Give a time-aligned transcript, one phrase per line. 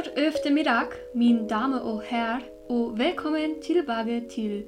[0.00, 4.66] God eftermiddag, min Dame och herr, und willkommen tillbaka till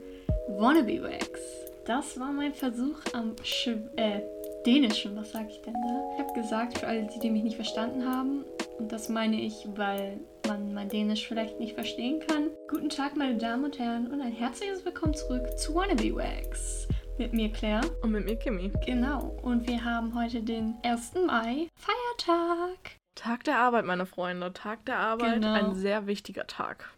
[0.59, 1.41] Wannabe Wax.
[1.87, 4.21] Das war mein Versuch am Sch äh,
[4.67, 6.11] Dänischen, was sag ich denn da?
[6.13, 8.45] Ich habe gesagt, für alle, die, die mich nicht verstanden haben,
[8.79, 12.51] und das meine ich, weil man mein Dänisch vielleicht nicht verstehen kann.
[12.69, 16.89] Guten Tag, meine Damen und Herren, und ein herzliches Willkommen zurück zu Wannabe Wax.
[17.17, 17.81] Mit mir Claire.
[18.03, 18.71] Und mit mir Kimi.
[18.85, 19.35] Genau.
[19.41, 21.13] Und wir haben heute den 1.
[21.27, 23.02] Mai, Feiertag.
[23.15, 24.53] Tag der Arbeit, meine Freunde.
[24.53, 25.53] Tag der Arbeit, Genau.
[25.53, 26.91] ein sehr wichtiger Tag.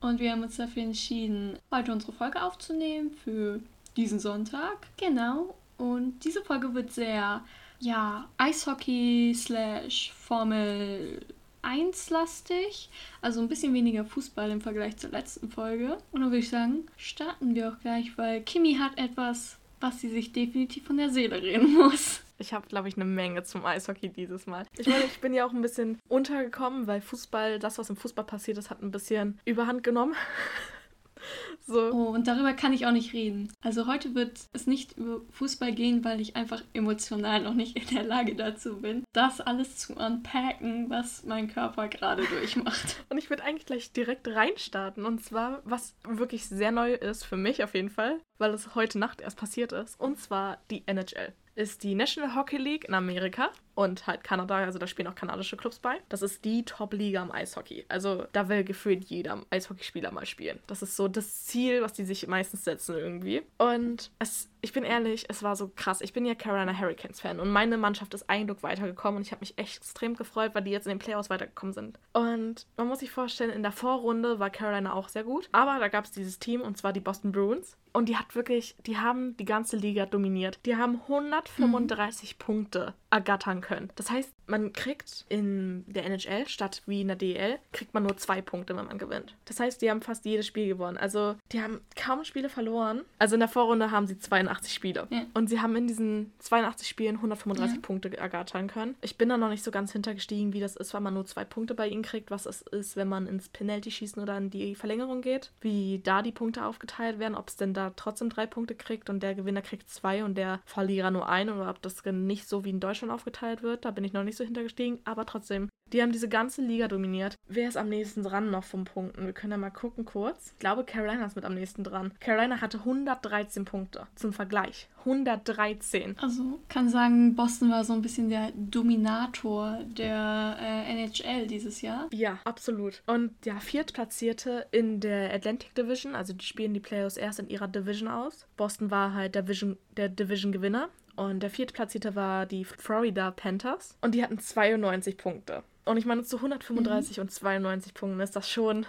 [0.00, 3.60] Und wir haben uns dafür entschieden, heute unsere Folge aufzunehmen für
[3.96, 4.76] diesen Sonntag.
[4.96, 5.56] Genau.
[5.76, 7.42] Und diese Folge wird sehr,
[7.80, 11.20] ja, Eishockey slash Formel
[11.62, 12.88] 1 lastig.
[13.20, 15.98] Also ein bisschen weniger Fußball im Vergleich zur letzten Folge.
[16.12, 20.08] Und dann würde ich sagen, starten wir auch gleich, weil Kimi hat etwas, was sie
[20.10, 22.20] sich definitiv von der Seele reden muss.
[22.38, 24.64] Ich habe, glaube ich, eine Menge zum Eishockey dieses Mal.
[24.78, 28.24] Ich meine, ich bin ja auch ein bisschen untergekommen, weil Fußball, das, was im Fußball
[28.24, 30.14] passiert ist, hat ein bisschen Überhand genommen.
[31.66, 31.92] so.
[31.92, 33.52] Oh, und darüber kann ich auch nicht reden.
[33.60, 37.96] Also heute wird es nicht über Fußball gehen, weil ich einfach emotional noch nicht in
[37.96, 43.04] der Lage dazu bin, das alles zu unpacken, was mein Körper gerade durchmacht.
[43.08, 45.04] Und ich würde eigentlich gleich direkt reinstarten.
[45.04, 48.98] Und zwar, was wirklich sehr neu ist, für mich auf jeden Fall, weil es heute
[49.00, 50.00] Nacht erst passiert ist.
[50.00, 51.32] Und zwar die NHL.
[51.58, 55.56] Ist die National Hockey League in Amerika und halt Kanada, also da spielen auch kanadische
[55.56, 55.96] Clubs bei.
[56.08, 57.84] Das ist die Top-Liga im Eishockey.
[57.88, 60.60] Also da will gefühlt jeder Eishockeyspieler mal spielen.
[60.68, 63.42] Das ist so das Ziel, was die sich meistens setzen irgendwie.
[63.58, 66.00] Und es, ich bin ehrlich, es war so krass.
[66.00, 69.58] Ich bin ja Carolina Hurricanes-Fan und meine Mannschaft ist ein weitergekommen und ich habe mich
[69.58, 71.98] echt extrem gefreut, weil die jetzt in den Playoffs weitergekommen sind.
[72.12, 75.48] Und man muss sich vorstellen, in der Vorrunde war Carolina auch sehr gut.
[75.52, 77.76] Aber da gab es dieses Team und zwar die Boston Bruins.
[77.92, 80.60] Und die hat wirklich, die haben die ganze Liga dominiert.
[80.66, 83.90] Die haben 135 Punkte ergattern können.
[83.96, 88.16] Das heißt, man kriegt in der NHL statt wie in der DL, kriegt man nur
[88.16, 89.34] zwei Punkte, wenn man gewinnt.
[89.44, 90.96] Das heißt, die haben fast jedes Spiel gewonnen.
[90.96, 93.02] Also, die haben kaum Spiele verloren.
[93.18, 95.06] Also in der Vorrunde haben sie 82 Spiele.
[95.10, 95.24] Ja.
[95.34, 97.82] Und sie haben in diesen 82 Spielen 135 Ja.
[97.82, 98.94] Punkte ergattern können.
[99.02, 101.44] Ich bin da noch nicht so ganz hintergestiegen, wie das ist, wenn man nur zwei
[101.44, 105.20] Punkte bei ihnen kriegt, was es ist, wenn man ins Penalty-Schießen oder in die Verlängerung
[105.20, 105.50] geht.
[105.60, 109.22] Wie da die Punkte aufgeteilt werden, ob es denn da trotzdem drei Punkte kriegt und
[109.22, 112.70] der Gewinner kriegt zwei und der Verlierer nur einen oder ob das nicht so wie
[112.70, 113.84] in Deutschland aufgeteilt wird.
[113.84, 115.68] Da bin ich noch nicht so hintergestiegen, aber trotzdem.
[115.92, 117.34] Die haben diese ganze Liga dominiert.
[117.48, 119.24] Wer ist am nächsten dran noch vom Punkten?
[119.24, 120.52] Wir können ja mal gucken kurz.
[120.52, 122.12] Ich glaube, Carolina ist mit am nächsten dran.
[122.20, 124.06] Carolina hatte 113 Punkte.
[124.14, 124.88] Zum Vergleich.
[125.00, 126.16] 113.
[126.20, 132.08] Also kann sagen, Boston war so ein bisschen der Dominator der äh, NHL dieses Jahr.
[132.12, 133.02] Ja, absolut.
[133.06, 137.68] Und der Viertplatzierte in der Atlantic Division, also die spielen die Playoffs erst in ihrer
[137.68, 138.46] Division aus.
[138.58, 140.90] Boston war halt der Division, der Division-Gewinner.
[141.18, 143.96] Und der Viertplatzierte war die Florida Panthers.
[144.00, 145.64] Und die hatten 92 Punkte.
[145.84, 148.86] Und ich meine, zu 135 und 92 Punkten ist das schon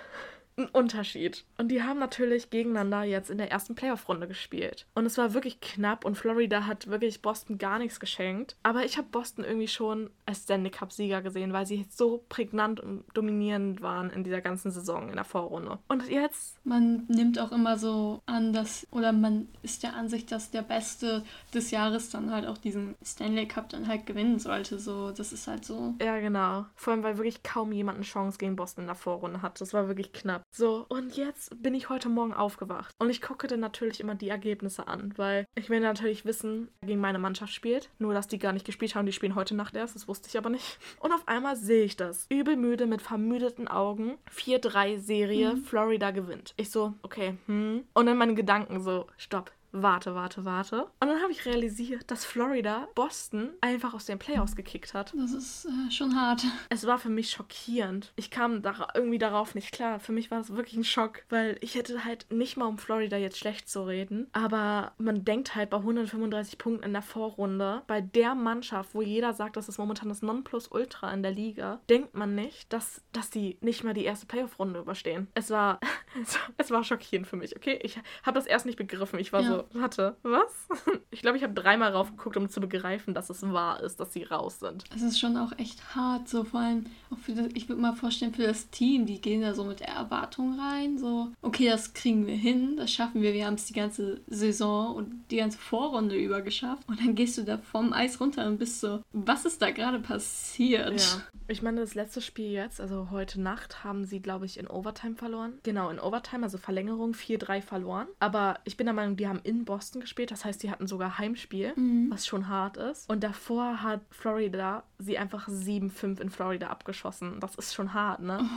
[0.59, 1.46] ein Unterschied.
[1.58, 4.86] Und die haben natürlich gegeneinander jetzt in der ersten Playoff-Runde gespielt.
[4.94, 8.56] Und es war wirklich knapp und Florida hat wirklich Boston gar nichts geschenkt.
[8.64, 13.06] Aber ich habe Boston irgendwie schon als Stanley Cup-Sieger gesehen, weil sie so prägnant und
[13.14, 15.80] dominierend waren in dieser ganzen Saison in der Vorrunde.
[15.88, 20.52] Und jetzt, Man nimmt auch immer so an, dass, oder man ist der Ansicht, dass
[20.52, 24.80] der Beste des Jahres dann halt auch diesen Stanley Cup dann halt gewinnen sollte.
[24.80, 25.96] So, das ist halt so.
[26.02, 29.42] ja genau, vor allem weil wirklich kaum jemand eine Chance gegen Boston in der Vorrunde
[29.42, 29.62] hat.
[29.62, 30.44] Das war wirklich knapp.
[30.52, 32.96] So, und jetzt bin ich heute Morgen aufgewacht.
[33.00, 36.88] Und ich gucke dann natürlich immer die Ergebnisse an, weil ich will natürlich wissen, wer
[36.88, 37.90] gegen meine Mannschaft spielt.
[38.00, 40.38] Nur, dass die gar nicht gespielt haben, die spielen heute Nacht erst, das wusste ich
[40.38, 40.80] aber nicht.
[41.00, 42.26] Und auf einmal sehe ich das.
[42.30, 44.18] Übelmüde mit vermüdeten Augen.
[44.36, 46.54] 4-3 Serie, Florida gewinnt.
[46.58, 47.86] Ich so, okay, hm.
[47.94, 49.52] Und dann meine Gedanken so, stopp.
[49.72, 50.84] Warte, warte, warte.
[51.00, 55.13] Und dann habe ich realisiert, dass Florida Boston einfach aus den Playoffs gekickt hat.
[55.16, 56.44] Das ist äh, schon hart.
[56.69, 58.12] Es war für mich schockierend.
[58.16, 60.00] Ich kam da irgendwie darauf nicht klar.
[60.00, 63.18] Für mich war es wirklich ein Schock, weil ich hätte halt nicht mal um Florida
[63.18, 64.28] jetzt schlecht zu reden.
[64.31, 69.33] Aber man denkt halt bei 135 Punkten in der Vorrunde, bei der Mannschaft, wo jeder
[69.33, 73.57] sagt, das ist momentan das Nonplusultra in der Liga, denkt man nicht, dass, dass die
[73.62, 75.27] nicht mal die erste Playoff-Runde überstehen.
[75.36, 75.80] Es war,
[76.57, 77.77] es, war- schockierend für mich, okay?
[77.83, 79.19] Ich habe das erst nicht begriffen.
[79.19, 79.48] Ich war Ja.
[79.50, 80.67] so, warte, was?
[81.11, 84.23] Ich glaube, ich habe dreimal raufgeguckt, um zu begreifen, dass es wahr ist, dass sie
[84.23, 84.83] raus sind.
[84.95, 87.95] Es ist schon auch echt hart, so vor allem auch für das, ich würde mal
[87.95, 91.94] vorstellen, für das Team, die gehen da so mit der Erwartung rein, so, okay, das
[91.94, 95.57] kriegen wir hin, das schaffen wir, wir haben es die ganze Saison und die ganze
[95.57, 96.83] Vorrunde über geschafft.
[96.88, 100.00] Und dann gehst du da vom Eis runter und bist so, was ist da gerade
[100.00, 101.00] passiert?
[101.00, 101.23] Ja.
[101.47, 105.15] Ich meine, das letzte Spiel jetzt, also heute Nacht, haben sie, glaube ich, in Overtime
[105.15, 105.53] verloren.
[105.63, 108.07] Genau, in Overtime, also Verlängerung, 4-3 verloren.
[108.19, 110.31] Aber ich bin der Meinung, die haben in Boston gespielt.
[110.31, 112.10] Das heißt, sie hatten sogar Heimspiel, Mhm.
[112.12, 113.10] was schon hart ist.
[113.10, 117.40] Und davor hat Florida sie einfach 7-5 in Florida abgeschossen.
[117.40, 118.48] Das ist schon hart, ne?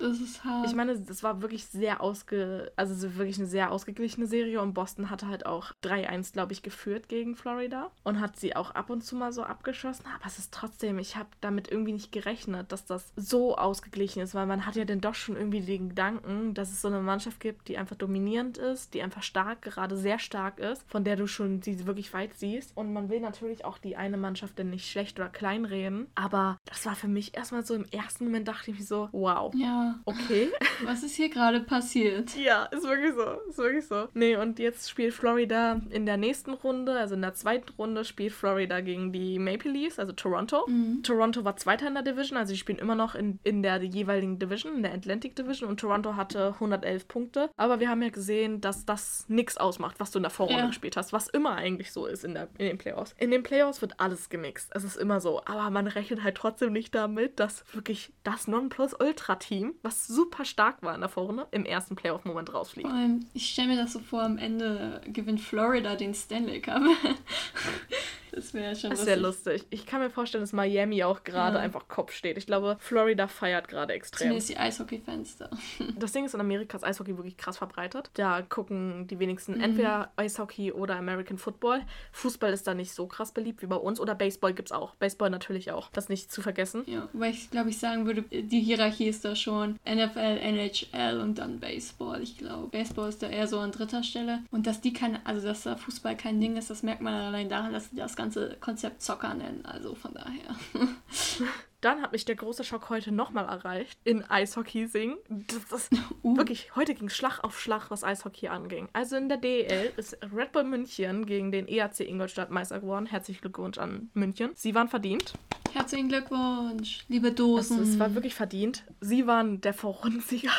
[0.00, 0.66] Das ist hart.
[0.66, 2.72] Ich meine, das war wirklich sehr ausge...
[2.74, 4.60] Also so wirklich eine sehr ausgeglichene Serie.
[4.60, 7.92] Und Boston hatte halt auch 3-1, glaube ich, geführt gegen Florida.
[8.02, 10.04] Und hat sie auch ab und zu mal so abgeschossen.
[10.14, 14.34] Aber es ist trotzdem, ich habe damit irgendwie nicht gerechnet, dass das so ausgeglichen ist.
[14.34, 17.38] Weil man hat ja dann doch schon irgendwie den Gedanken, dass es so eine Mannschaft
[17.38, 21.28] gibt, die einfach dominierend ist, die einfach stark, gerade sehr stark ist, von der du
[21.28, 22.76] schon sie wirklich weit siehst.
[22.76, 25.91] Und man will natürlich auch die eine Mannschaft dann nicht schlecht oder kleinreden.
[26.14, 29.52] Aber das war für mich erstmal so im ersten Moment dachte ich mir so, wow,
[29.54, 29.98] ja.
[30.04, 30.48] okay.
[30.84, 32.36] Was ist hier gerade passiert?
[32.36, 33.48] Ja, ist wirklich so.
[33.48, 34.08] Ist wirklich so.
[34.14, 38.32] Nee, und jetzt spielt Florida in der nächsten Runde, also in der zweiten Runde, spielt
[38.32, 40.66] Florida gegen die Maple Leafs, also Toronto.
[40.68, 41.02] Mhm.
[41.02, 44.38] Toronto war Zweiter in der Division, also die spielen immer noch in, in der jeweiligen
[44.38, 47.50] Division, in der Atlantic Division und Toronto hatte 111 Punkte.
[47.56, 50.66] Aber wir haben ja gesehen, dass das nichts ausmacht, was du in der Vorrunde Ja.
[50.66, 53.14] gespielt hast, was immer eigentlich so ist in, der, in den Playoffs.
[53.18, 54.70] In den Playoffs wird alles gemixt.
[54.74, 55.42] Es ist immer so.
[55.44, 60.94] Aber man rechnet halt trotzdem nicht damit, dass wirklich das Nonplusultra-Team, was super stark war
[60.94, 62.88] in der Vorrunde, im ersten Playoff-Moment rausfliegt.
[62.88, 66.82] Vor allem, ich stelle mir das so vor, am Ende gewinnt Florida den Stanley Cup.
[68.32, 69.64] das wäre schon Das ist sehr lustig.
[69.70, 71.62] Ich kann mir vorstellen, dass Miami auch gerade Ja.
[71.62, 72.36] einfach Kopf steht.
[72.38, 74.18] Ich glaube, Florida feiert gerade extrem.
[74.28, 75.50] Zumindest die Eishockey-Fans da.
[75.98, 78.10] Das Ding ist, in Amerika ist Eishockey wirklich krass verbreitet.
[78.14, 79.60] Da gucken die wenigsten Mhm.
[79.60, 81.82] entweder Eishockey oder American Football.
[82.12, 84.00] Fußball ist da nicht so krass beliebt wie bei uns.
[84.00, 84.94] Oder Baseball gibt's auch.
[84.96, 85.90] Baseball natürlich auch.
[85.92, 86.82] Das nicht zu vergessen.
[86.86, 91.38] Ja, weil ich glaube, ich sagen würde, die Hierarchie ist da schon NFL, NHL und
[91.38, 92.22] dann Baseball.
[92.22, 94.40] Ich glaube, Baseball ist da eher so an dritter Stelle.
[94.50, 97.48] Und dass die kein, also dass da Fußball kein Ding ist, das merkt man allein
[97.48, 99.64] daran, dass die das ganze Konzept Zocker nennen.
[99.66, 100.54] Also von daher.
[101.82, 103.98] Dann hat mich der große Schock heute nochmal erreicht.
[104.04, 105.18] In Eishockey singen.
[105.28, 105.90] Das, das,
[106.22, 106.36] Uh.
[106.36, 108.88] Wirklich, heute ging Schlag auf Schlag, was Eishockey anging.
[108.92, 113.06] Also in der DEL ist Red Bull München gegen den EAC Ingolstadt Meister geworden.
[113.06, 114.50] Herzlichen Glückwunsch an München.
[114.54, 115.34] Sie waren verdient.
[115.72, 117.82] Herzlichen Glückwunsch, liebe Dosen.
[117.82, 118.84] es war wirklich verdient.
[119.00, 120.50] Sie waren der Vorrundensieger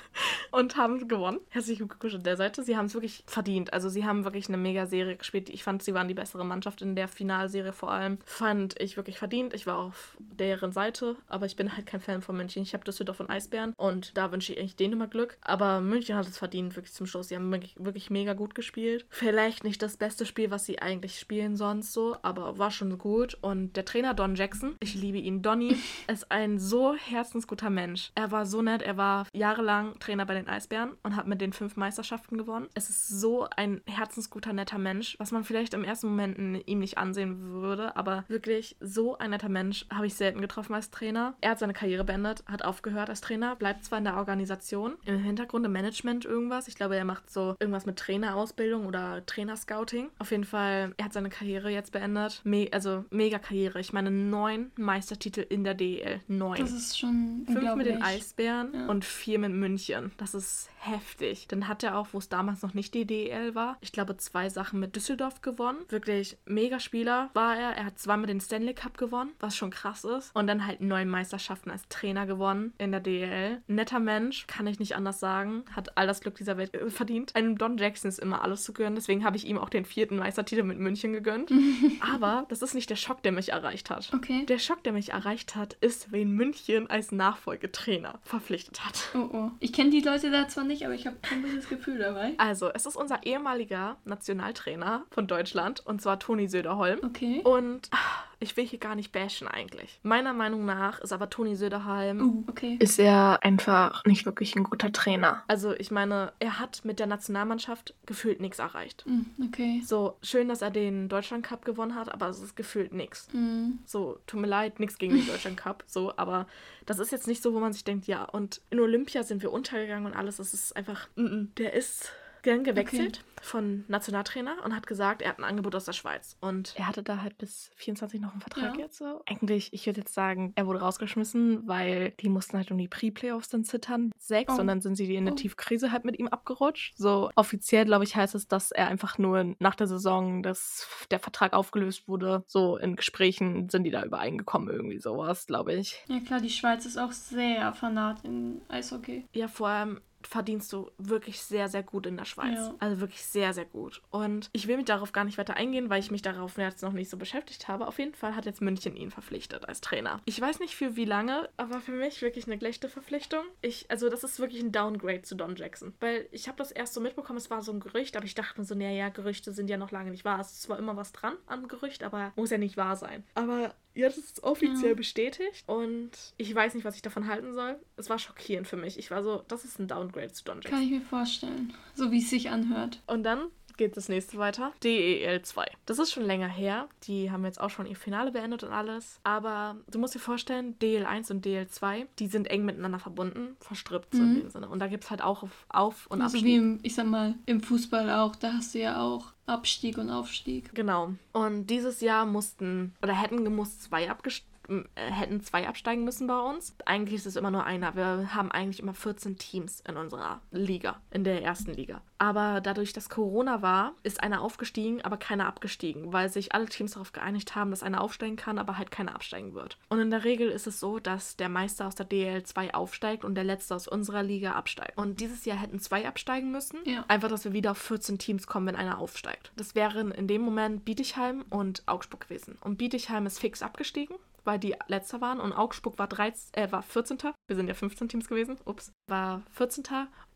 [0.52, 1.40] und haben gewonnen.
[1.48, 2.62] Herzlichen Glückwunsch an der Seite.
[2.62, 3.72] Sie haben es wirklich verdient.
[3.72, 5.48] Also sie haben wirklich eine Mega-Serie gespielt.
[5.48, 8.18] Ich fand, sie waren die bessere Mannschaft in der Finalserie vor allem.
[8.24, 9.54] Fand ich wirklich verdient.
[9.54, 12.62] Ich war auf deren Seite, aber ich bin halt kein Fan von München.
[12.62, 15.36] Ich habe Düsseldorf und Eisbären und da wünsche ich eigentlich denen immer Glück.
[15.42, 17.28] Aber München hat es verdient, wirklich zum Schluss.
[17.28, 19.06] Sie haben wirklich, wirklich mega gut gespielt.
[19.08, 23.36] Vielleicht nicht das beste Spiel, was sie eigentlich spielen sonst so, aber war schon gut.
[23.40, 25.42] Und der Trainer Don Jackson, ich liebe ihn.
[25.42, 25.76] Donny
[26.06, 28.12] ist ein so herzensguter Mensch.
[28.14, 28.82] Er war so nett.
[28.82, 32.68] Er war jahrelang Trainer bei den Eisbären und hat mit den fünf Meisterschaften gewonnen.
[32.74, 36.98] Es ist so ein herzensguter, netter Mensch, was man vielleicht im ersten Moment ihm nicht
[36.98, 41.34] ansehen würde, aber wirklich so ein netter Mensch habe ich selten getroffen als Trainer.
[41.40, 45.18] Er hat seine Karriere beendet, hat aufgehört als Trainer, bleibt zwar in der Organisation, im
[45.22, 46.68] Hintergrund im Management irgendwas.
[46.68, 50.10] Ich glaube, er macht so irgendwas mit Trainerausbildung oder Trainerscouting.
[50.18, 52.40] Auf jeden Fall, er hat seine Karriere jetzt beendet.
[52.44, 53.80] Me also mega Karriere.
[53.80, 56.20] Ich meine, neun Meistertitel in der DEL.
[56.28, 56.58] Neun.
[56.58, 58.86] das ist schon Fünf mit den Eisbären Ja.
[58.86, 60.12] und vier mit München.
[60.16, 61.46] Das ist heftig.
[61.48, 64.48] Dann hat er auch, wo es damals noch nicht die DEL war, ich glaube, zwei
[64.48, 65.78] Sachen mit Düsseldorf gewonnen.
[65.88, 67.76] Wirklich mega Spieler war er.
[67.76, 70.34] Er hat zweimal den Stanley Cup gewonnen, was schon krass ist.
[70.34, 73.62] Und dann halt neun Meisterschaften als Trainer gewonnen in der DEL.
[73.66, 75.64] Netter Mensch, kann ich nicht anders sagen.
[75.74, 77.36] Hat all das Glück dieser Welt äh, verdient.
[77.36, 78.94] Einem Don Jackson ist immer alles zu gönnen.
[78.94, 81.52] Deswegen habe ich ihm auch den vierten Meistertitel mit München gegönnt.
[82.14, 84.10] Aber das ist nicht der Schock, der mich erreicht hat.
[84.14, 84.46] Okay.
[84.46, 89.10] Der Schock, der mich erreicht hat, ist, wen München als Nachfolgetrainer verpflichtet hat.
[89.14, 89.50] Oh oh.
[89.60, 92.32] Ich kenne die Leute da zwar nicht, aber ich habe ein bisschen das Gefühl dabei.
[92.38, 97.00] Also, es ist unser ehemaliger Nationaltrainer von Deutschland, und zwar Toni Söderholm.
[97.02, 97.42] Okay.
[97.44, 100.00] Und ah, ich will hier gar nicht bashen eigentlich.
[100.02, 102.76] Meiner Meinung nach ist aber Toni Söderholm Uh, okay.
[102.80, 105.44] ist er einfach nicht wirklich ein guter Trainer.
[105.46, 109.04] Also ich meine, er hat mit der Nationalmannschaft gefühlt nichts erreicht.
[109.06, 109.82] Mm, Okay.
[109.84, 113.28] So, schön, dass er den Deutschland Cup gewonnen hat, aber es ist gefühlt nichts.
[113.32, 113.78] Mm.
[113.84, 116.46] So, tut mir leid, nichts gegen den Deutschland Cup, so, aber
[116.86, 119.52] das ist jetzt nicht so, wo man sich denkt, ja, und in Olympia sind wir
[119.52, 121.52] untergegangen und alles, das ist einfach, mm, mm.
[121.58, 125.92] der ist gern gewechselt von Nationaltrainer und hat gesagt, er hat ein Angebot aus der
[125.92, 126.36] Schweiz.
[126.40, 128.82] Und er hatte da halt bis 24 noch einen Vertrag Ja.
[128.82, 129.22] jetzt so.
[129.26, 133.48] Eigentlich, ich würde jetzt sagen, er wurde rausgeschmissen, weil die mussten halt um die Pre-Playoffs
[133.48, 134.12] dann zittern.
[134.18, 134.60] Sechs Oh.
[134.60, 135.36] und dann sind sie in eine Oh.
[135.36, 136.96] Tiefkrise halt mit ihm abgerutscht.
[136.96, 141.18] So offiziell, glaube ich, heißt es, dass er einfach nur nach der Saison, dass der
[141.18, 142.44] Vertrag aufgelöst wurde.
[142.46, 146.04] So in Gesprächen sind die da übereingekommen, irgendwie sowas, glaube ich.
[146.08, 149.26] Ja klar, die Schweiz ist auch sehr fanat in Eishockey.
[149.32, 152.58] Ja, vor allem, verdienst du wirklich sehr, sehr gut in der Schweiz.
[152.58, 152.74] Ja.
[152.78, 154.02] Also wirklich sehr, sehr gut.
[154.10, 156.92] Und ich will mich darauf gar nicht weiter eingehen, weil ich mich darauf jetzt noch
[156.92, 157.86] nicht so beschäftigt habe.
[157.86, 160.20] Auf jeden Fall hat jetzt München ihn verpflichtet als Trainer.
[160.24, 163.44] Ich weiß nicht für wie lange, aber für mich wirklich eine schlechte Verpflichtung.
[163.62, 165.94] Ich, also das ist wirklich ein Downgrade zu Don Jackson.
[166.00, 168.60] Weil ich habe das erst so mitbekommen, es war so ein Gerücht, aber ich dachte
[168.60, 170.40] mir so, naja, Gerüchte sind ja noch lange nicht wahr.
[170.40, 173.24] Es ist zwar immer was dran am Gerücht, aber muss ja nicht wahr sein.
[173.34, 174.94] Aber jetzt ist es offiziell Ja.
[174.96, 177.76] bestätigt und ich weiß nicht, was ich davon halten soll.
[177.96, 178.98] Es war schockierend für mich.
[178.98, 180.60] Ich war so, das ist ein Downgrade zu Jackson.
[180.70, 181.74] Kann ich mir vorstellen.
[181.94, 183.00] So wie es sich anhört.
[183.06, 184.72] Und dann geht das nächste weiter.
[184.84, 185.64] DEL 2.
[185.86, 186.86] Das ist schon länger her.
[187.04, 189.20] Die haben jetzt auch schon ihr Finale beendet und alles.
[189.24, 193.56] Aber du musst dir vorstellen, DL 1 und DL 2, die sind eng miteinander verbunden,
[193.60, 194.38] verstrippt so in Mhm.
[194.40, 194.68] dem Sinne.
[194.68, 196.44] Und da gibt es halt auch auf, auf und Also Abstieg.
[196.44, 198.36] wie im, ich sag mal, im Fußball auch.
[198.36, 200.74] Da hast du ja auch Abstieg und Aufstieg.
[200.74, 201.14] Genau.
[201.32, 206.38] Und dieses Jahr mussten oder hätten gemusst zwei abgest äh, hätten zwei absteigen müssen bei
[206.38, 206.74] uns.
[206.86, 207.96] Eigentlich ist es immer nur einer.
[207.96, 212.02] Wir haben eigentlich immer 14 Teams in unserer Liga, in der ersten Liga.
[212.18, 216.92] Aber dadurch, dass Corona war, ist einer aufgestiegen, aber keiner abgestiegen, weil sich alle Teams
[216.92, 219.76] darauf geeinigt haben, dass einer aufsteigen kann, aber halt keiner absteigen wird.
[219.88, 223.34] Und in der Regel ist es so, dass der Meister aus der DL2 aufsteigt und
[223.34, 224.96] der letzte aus unserer Liga absteigt.
[224.96, 226.78] Und dieses Jahr hätten zwei absteigen müssen.
[226.84, 227.04] Ja.
[227.08, 229.39] Einfach, dass wir wieder auf 14 Teams kommen, wenn einer aufsteigt.
[229.56, 232.58] Das wären in dem Moment Bietigheim und Augsburg gewesen.
[232.60, 235.40] Und Bietigheim ist fix abgestiegen, weil die letzter waren.
[235.40, 237.18] Und Augsburg war, 13, äh, war 14.
[237.46, 238.58] Wir sind ja 15 Teams gewesen.
[238.64, 238.92] Ups.
[239.06, 239.84] War 14.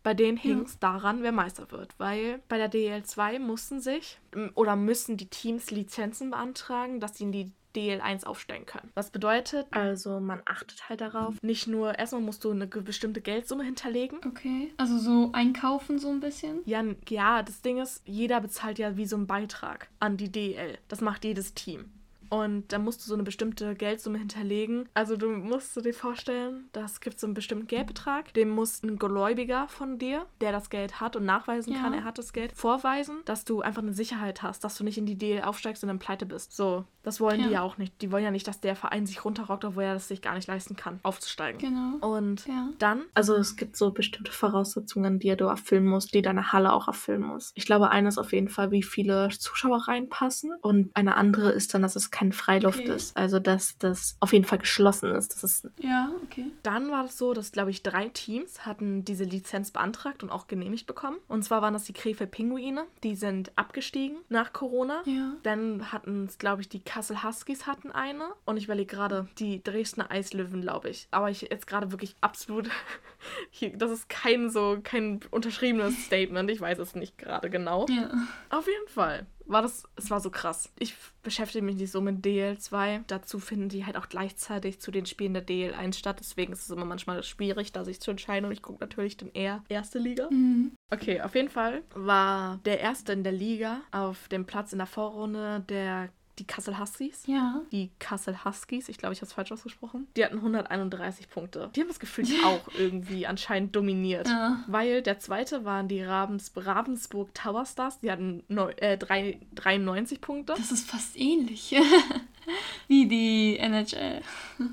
[0.03, 1.95] Bei denen hing es daran, wer Meister wird.
[1.99, 4.21] Weil bei der DL2 mussten sich
[4.55, 8.91] oder müssen die Teams Lizenzen beantragen, dass sie in die DL1 aufsteigen können.
[8.95, 13.65] Was bedeutet, also man achtet halt darauf, nicht nur, erstmal musst du eine bestimmte Geldsumme
[13.65, 14.73] hinterlegen, Okay.
[14.77, 16.61] Also so einkaufen so ein bisschen.
[16.65, 20.79] ja, ja, das Ding ist, jeder bezahlt ja wie so einen Beitrag an die DL.
[20.89, 21.91] Das macht jedes Team.
[22.35, 24.89] Und da musst du so eine bestimmte Geldsumme hinterlegen.
[24.95, 28.33] Also du musst dir vorstellen, das gibt so einen bestimmten Geldbetrag.
[28.35, 31.81] Dem muss ein Gläubiger von dir, der das Geld hat und nachweisen Ja.
[31.81, 34.99] kann, er hat das Geld, vorweisen, dass du einfach eine Sicherheit hast, dass du nicht
[34.99, 36.55] in die DL aufsteigst und dann pleite bist.
[36.57, 37.51] So, das wollen die Ja.
[37.51, 38.01] ja auch nicht.
[38.03, 40.49] Die wollen ja nicht, dass der Verein sich runterrockt, obwohl er das sich gar nicht
[40.49, 41.59] leisten kann, aufzusteigen.
[41.61, 42.07] Genau.
[42.17, 42.71] Und Ja.
[42.79, 46.89] dann, also es gibt so bestimmte Voraussetzungen, die du erfüllen musst, die deine Halle auch
[46.89, 47.53] erfüllen muss.
[47.55, 51.75] Ich glaube, eine ist auf jeden Fall, wie viele Zuschauer reinpassen und eine andere ist
[51.75, 52.95] dann, dass es kein Freiluft Okay.
[52.95, 53.17] ist.
[53.17, 55.33] Also, dass das auf jeden Fall geschlossen ist.
[55.35, 56.47] Das ist Ja, okay.
[56.63, 60.47] dann war es so, dass, glaube ich, drei Teams hatten diese Lizenz beantragt und auch
[60.47, 61.17] genehmigt bekommen.
[61.29, 62.85] Und zwar waren das die Krefeld Pinguine.
[63.03, 65.03] Die sind abgestiegen nach Corona.
[65.07, 65.33] Ja.
[65.43, 68.25] Dann hatten es, glaube ich, die Kassel Huskies hatten eine.
[68.45, 71.09] Und ich überlege gerade, die Dresdner Eislöwen, glaube ich.
[71.11, 72.69] Aber ich jetzt gerade wirklich absolut.
[73.51, 76.51] Hier, das ist kein so, kein unterschriebenes Statement.
[76.51, 77.87] Ich weiß es nicht gerade genau.
[77.89, 78.11] Ja.
[78.51, 80.73] Auf jeden Fall war das, es war so krass.
[80.79, 83.03] Ich beschäftige mich nicht so mit DL2.
[83.07, 86.17] Dazu finden die halt auch gleichzeitig zu den Spielen der DL1 statt.
[86.21, 88.47] Deswegen ist es immer manchmal schwierig, da sich zu entscheiden.
[88.47, 90.29] Und ich gucke natürlich dann eher erste Liga.
[90.31, 90.73] Mhm.
[90.91, 94.87] Okay, auf jeden Fall war der Erste in der Liga auf dem Platz in der
[94.87, 97.25] Vorrunde der die Kassel Huskies.
[97.27, 97.63] Ja.
[97.71, 100.07] Die Kassel Huskies, ich glaube, ich habe es falsch ausgesprochen.
[100.17, 101.71] Die hatten 131 Punkte.
[101.75, 104.27] Die haben das Gefühl auch irgendwie anscheinend dominiert.
[104.27, 104.65] Ja.
[104.67, 108.01] Weil der zweite waren die Ravens Ravensburg Tower Stars.
[108.01, 110.55] Die hatten neu, äh, drei, 93 Punkte.
[110.57, 111.75] Das ist fast ähnlich.
[112.89, 114.23] Wie die NHL.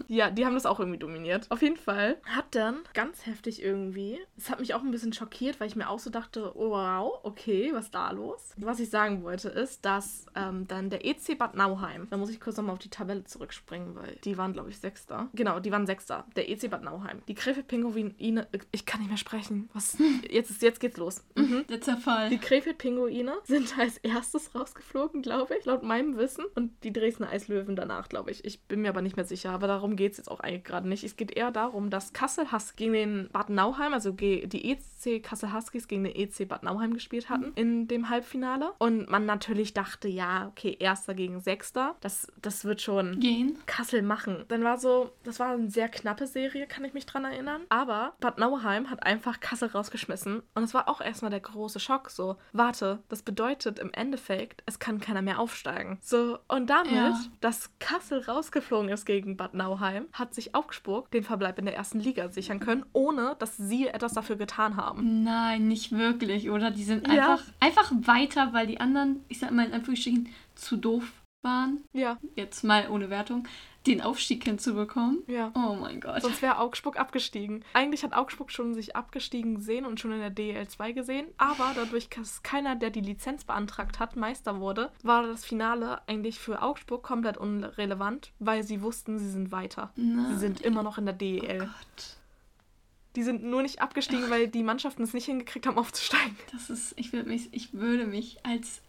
[0.08, 1.48] Ja, die haben das auch irgendwie dominiert.
[1.50, 5.60] Auf jeden Fall hat dann ganz heftig irgendwie, es hat mich auch ein bisschen schockiert,
[5.60, 8.54] weil ich mir auch so dachte, oh wow, okay, was ist da los?
[8.58, 12.40] Was ich sagen wollte ist, dass ähm, dann der EC Bad Nauheim, da muss ich
[12.40, 15.30] kurz nochmal auf die Tabelle zurückspringen, weil die waren, glaube ich, Sechster.
[15.34, 16.26] Genau, die waren Sechster.
[16.36, 17.22] Der EC Bad Nauheim.
[17.28, 19.70] Die Krefeld Pinguine, ich kann nicht mehr sprechen.
[19.74, 19.98] Was?
[20.30, 21.24] Jetzt, ist, jetzt geht's los.
[21.36, 21.66] Mhm.
[21.70, 22.30] Der Zerfall.
[22.30, 26.46] Die Krefeld-Pinguine sind als erstes rausgeflogen, glaube ich, laut meinem Wissen.
[26.56, 28.44] Und die Dresdner Eislöwen danach, glaube ich.
[28.46, 30.88] Ich bin mir aber nicht mehr sicher, aber darum geht es jetzt auch eigentlich gerade
[30.88, 31.04] nicht.
[31.04, 35.54] Es geht eher darum, dass Kassel Huskies gegen den Bad Nauheim, also die EC Kassel
[35.54, 38.72] Huskies gegen den EC Bad Nauheim gespielt hatten in dem Halbfinale.
[38.78, 43.58] Und man natürlich dachte, ja, okay, Erster gegen Sechster, das, das wird schon Gehen.
[43.66, 44.46] Kassel machen.
[44.48, 47.62] Dann war so, das war eine sehr knappe Serie, kann ich mich dran erinnern.
[47.70, 50.42] Aber Bad Nauheim hat einfach Kassel rausgeschmissen.
[50.54, 52.10] Und es war auch erstmal der große Schock.
[52.10, 56.00] So, warte, das bedeutet im Endeffekt, es kann keiner mehr aufsteigen.
[56.02, 57.20] So, und damit, Ja.
[57.52, 62.00] Dass Kassel rausgeflogen ist gegen Bad Nauheim, hat sich Augsburg den Verbleib in der ersten
[62.00, 65.24] Liga sichern können, ohne dass sie etwas dafür getan haben.
[65.26, 66.72] Nein, nicht wirklich, oder?
[66.72, 67.34] Die sind Ja.
[67.34, 71.12] einfach, einfach weiter, weil die anderen, ich sag mal in Anführungsstrichen, zu doof
[71.44, 71.84] waren.
[71.92, 73.46] Ja, Jetzt mal ohne Wertung,
[73.88, 75.24] den Aufstieg hinzubekommen.
[75.28, 75.52] ja.
[75.56, 76.22] Oh mein Gott.
[76.22, 77.66] Sonst wäre Augsburg abgestiegen.
[77.74, 81.28] Eigentlich hat Augsburg schon sich abgestiegen gesehen und schon in der DL2 gesehen.
[81.38, 86.38] Aber dadurch, dass keiner, der die Lizenz beantragt hat, Meister wurde, war das Finale eigentlich
[86.38, 89.92] für Augsburg komplett unrelevant, weil sie wussten, sie sind weiter.
[89.96, 90.34] Nein.
[90.34, 91.62] Sie sind immer noch in der DEL.
[91.62, 92.18] Oh Gott.
[93.16, 96.38] Die sind nur nicht abgestiegen, weil die Mannschaften es nicht hingekriegt haben, aufzusteigen.
[96.52, 98.82] Das ist, ich würde mich, ich würde mich als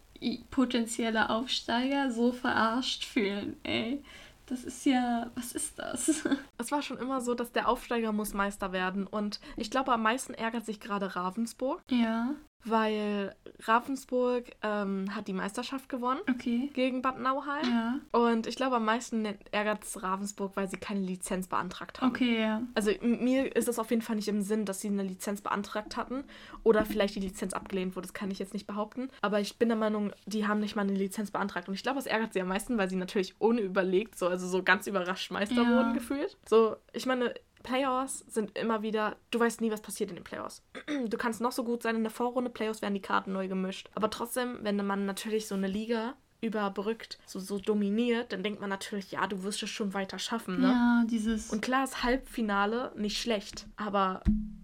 [0.51, 4.03] potenzieller Aufsteiger so verarscht fühlen, ey.
[4.45, 6.27] Das ist ja, was ist das?
[6.57, 9.05] Es war schon immer so, dass der Aufsteiger muss Meister werden.
[9.05, 11.81] Und ich glaube, am meisten ärgert sich gerade Ravensburg.
[11.89, 16.69] Ja weil Ravensburg ähm, hat die Meisterschaft gewonnen okay.
[16.73, 17.65] gegen Bad Nauheim.
[17.65, 17.99] Ja.
[18.11, 22.09] Und ich glaube, am meisten ärgert es Ravensburg, weil sie keine Lizenz beantragt haben.
[22.09, 22.61] Okay, ja.
[22.73, 25.97] Also mir ist es auf jeden Fall nicht im Sinn, dass sie eine Lizenz beantragt
[25.97, 26.23] hatten
[26.63, 28.07] oder vielleicht die Lizenz abgelehnt wurde.
[28.07, 29.09] Das kann ich jetzt nicht behaupten.
[29.21, 31.67] Aber ich bin der Meinung, die haben nicht mal eine Lizenz beantragt.
[31.67, 34.47] Und ich glaube, es ärgert sie am meisten, weil sie natürlich ohne überlegt, so, also
[34.47, 35.69] so ganz überrascht Meister ja.
[35.69, 36.37] wurden gefühlt.
[36.47, 40.61] So, ich meine, Playoffs sind immer wieder, du weißt nie, was passiert in den Playoffs.
[41.07, 43.89] Du kannst noch so gut sein in der Vorrunde, Playoffs werden die Karten neu gemischt.
[43.95, 48.69] Aber trotzdem, wenn man natürlich so eine Liga überbrückt, so, so dominiert, dann denkt man
[48.69, 50.59] natürlich, ja, du wirst es schon weiter schaffen.
[50.59, 50.67] Ne?
[50.67, 51.51] Ja, dieses.
[51.51, 54.21] Und klar ist Halbfinale nicht schlecht, aber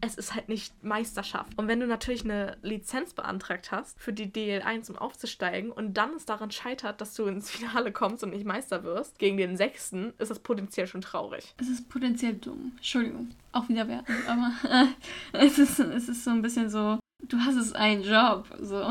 [0.10, 1.58] es ist halt nicht Meisterschaft.
[1.58, 6.16] Und wenn du natürlich eine Lizenz beantragt hast für die DL1, um aufzusteigen, und dann
[6.16, 10.14] es daran scheitert, dass du ins Finale kommst und nicht Meister wirst, gegen den Sechsten,
[10.18, 11.54] ist das potenziell schon traurig.
[11.58, 12.74] Es ist potenziell dumm.
[12.78, 13.30] Entschuldigung.
[13.52, 14.86] Auch wieder werten, aber äh,
[15.46, 18.48] es, ist, es ist so ein bisschen so, du hast es einen Job.
[18.60, 18.86] So.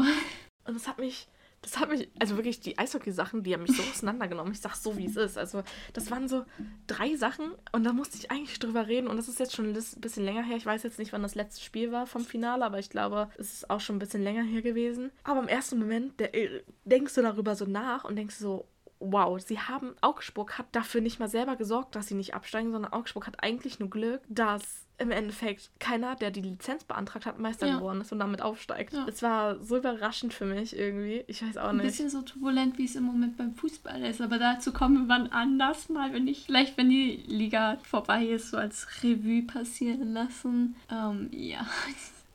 [0.64, 1.28] Und es hat mich
[1.68, 4.52] das hat mich, also wirklich die Eishockey-Sachen, die haben mich so auseinandergenommen.
[4.52, 5.36] Ich sag so, wie es ist.
[5.36, 6.44] Also, das waren so
[6.86, 9.06] drei Sachen und da musste ich eigentlich drüber reden.
[9.06, 10.56] Und das ist jetzt schon ein bisschen länger her.
[10.56, 13.52] Ich weiß jetzt nicht, wann das letzte Spiel war vom Finale, aber ich glaube, es
[13.52, 15.10] ist auch schon ein bisschen länger her gewesen.
[15.24, 18.66] Aber im ersten Moment der, äh, denkst du darüber so nach und denkst so,
[19.00, 22.92] wow, sie haben, Augsburg hat dafür nicht mal selber gesorgt, dass sie nicht absteigen, sondern
[22.92, 27.68] Augsburg hat eigentlich nur Glück, dass im Endeffekt keiner, der die Lizenz beantragt hat, Meister
[27.68, 27.76] ja.
[27.76, 28.92] geworden ist und damit aufsteigt.
[28.92, 29.06] Ja.
[29.06, 31.24] Es war so überraschend für mich irgendwie.
[31.28, 31.82] Ich weiß auch nicht.
[31.82, 34.20] Ein bisschen so turbulent, wie es im Moment beim Fußball ist.
[34.20, 38.50] Aber dazu kommen wir wann anders mal, wenn ich, vielleicht wenn die Liga vorbei ist,
[38.50, 40.74] so als Revue passieren lassen.
[40.90, 41.64] Ähm, ja.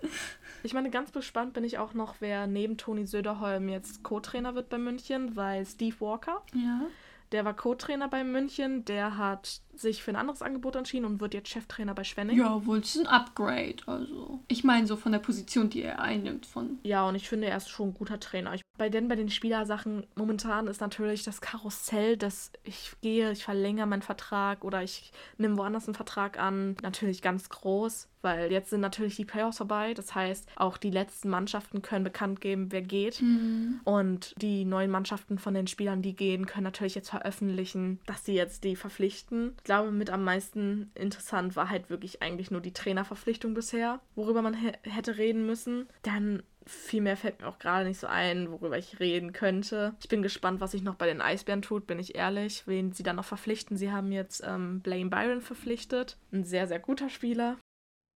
[0.63, 4.69] Ich meine, ganz gespannt bin ich auch noch, wer neben Toni Söderholm jetzt Co-Trainer wird
[4.69, 6.81] bei München, weil Steve Walker, ja.
[7.33, 11.33] der war Co-Trainer bei München, der hat sich für ein anderes Angebot entschieden und wird
[11.33, 12.37] jetzt Cheftrainer bei Schwenning.
[12.37, 14.39] Ja, wohl ist ein Upgrade, also.
[14.47, 16.79] Ich meine so von der Position, die er einnimmt von.
[16.83, 18.53] Ja, und ich finde, er ist schon ein guter Trainer.
[18.53, 23.43] Ich, bei denn bei den Spielersachen momentan ist natürlich das Karussell, dass ich gehe, ich
[23.43, 28.69] verlängere meinen Vertrag oder ich nehme woanders einen Vertrag an, natürlich ganz groß, weil jetzt
[28.69, 29.93] sind natürlich die Playoffs vorbei.
[29.93, 33.21] Das heißt, auch die letzten Mannschaften können bekannt geben, wer geht.
[33.21, 33.81] Mhm.
[33.83, 38.33] Und die neuen Mannschaften von den Spielern, die gehen, können natürlich jetzt veröffentlichen, dass sie
[38.33, 39.53] jetzt die verpflichten.
[39.57, 44.41] Ich glaube, mit am meisten interessant war halt wirklich eigentlich nur die Trainerverpflichtung bisher, worüber
[44.41, 45.87] man hätte reden müssen.
[46.01, 49.95] Dann viel mehr fällt mir auch gerade nicht so ein, worüber ich reden könnte.
[49.99, 52.63] Ich bin gespannt, was sich noch bei den Eisbären tut, bin ich ehrlich.
[52.65, 53.77] Wen sie dann noch verpflichten.
[53.77, 56.17] Sie haben jetzt ähm, Blaine Byron verpflichtet.
[56.31, 57.57] Ein sehr, sehr guter Spieler.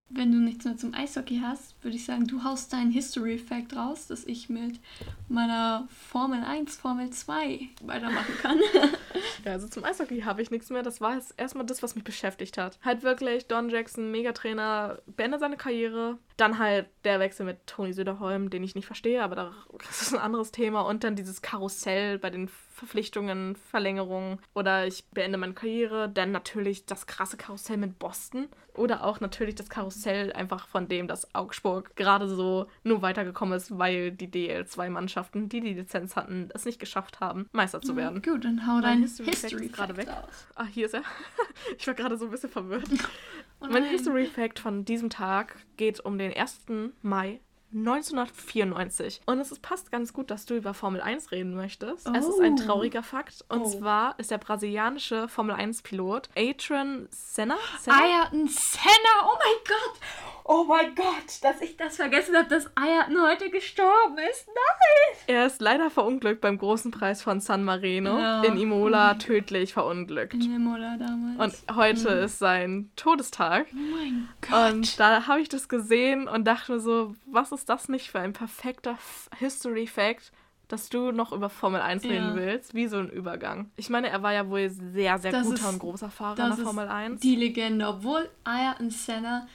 [0.10, 3.76] Wenn du nichts mehr zum Eishockey hast, würde ich sagen, du haust deinen History Fact
[3.76, 4.80] raus, dass ich mit
[5.28, 8.58] meiner Formel 1, Formel 2 weitermachen kann.
[9.46, 10.82] ja, also zum Eishockey habe ich nichts mehr.
[10.82, 12.80] Das war erstmal das, was mich beschäftigt hat.
[12.86, 16.18] Halt wirklich, Don Jackson, Megatrainer, beendet seine Karriere.
[16.38, 20.20] Dann halt der Wechsel mit Toni Söderholm, den ich nicht verstehe, aber das ist ein
[20.20, 20.82] anderes Thema.
[20.82, 26.10] Und dann dieses Karussell bei den Verpflichtungen, Verlängerungen oder ich beende meine Karriere.
[26.10, 31.08] Dann natürlich das krasse Karussell mit Boston oder auch natürlich das Karussell einfach von dem,
[31.08, 36.66] dass Augsburg gerade so nur weitergekommen ist, weil die DL2-Mannschaften, die die Lizenz hatten, es
[36.66, 38.22] nicht geschafft haben, Meister zu werden.
[38.22, 40.08] Gut, dann hau dein History, History gerade weg.
[40.08, 40.48] Aus.
[40.56, 41.04] Ah, hier ist er.
[41.78, 42.88] ich war gerade so ein bisschen verwirrt.
[43.60, 46.66] Oh mein History Fact von diesem Tag geht um den 1.
[47.02, 47.40] Mai
[47.74, 49.22] 1994.
[49.26, 52.08] Und es passt ganz gut, dass du über Formel 1 reden möchtest.
[52.08, 52.14] Oh.
[52.16, 52.64] Es ist ein oh.
[52.64, 53.44] trauriger Fakt.
[53.50, 53.70] Und oh.
[53.70, 57.58] zwar ist der brasilianische Formel 1-Pilot Adrian Senna.
[57.80, 57.98] Senna?
[57.98, 60.37] Ayrton Senna, oh mein Gott!
[60.50, 64.48] Oh mein Gott, dass ich das vergessen habe, dass Ayrton heute gestorben ist.
[64.48, 65.18] Nein!
[65.28, 68.44] Er ist leider verunglückt beim großen Preis von San Marino ja.
[68.44, 70.36] in Imola oh tödlich verunglückt.
[70.36, 71.64] In Imola damals.
[71.68, 72.24] Und heute mhm.
[72.24, 73.68] ist sein Todestag.
[73.74, 74.74] Oh mein Gott.
[74.74, 78.20] Und da habe ich das gesehen und dachte mir so, was ist das nicht für
[78.20, 78.98] ein perfekter
[79.38, 80.32] History-Fact?
[80.70, 82.10] dass du noch über Formel 1 ja.
[82.10, 83.72] reden willst, wie so ein Übergang.
[83.78, 86.56] Ich meine, er war ja wohl sehr, sehr das guter ist, und großer Fahrer in
[86.58, 87.22] der Formel 1.
[87.22, 89.48] Die Legende, obwohl Ayrton Senna